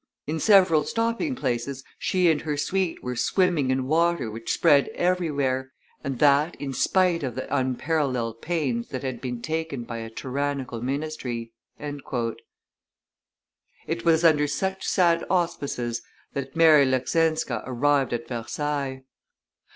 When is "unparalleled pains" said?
7.55-8.87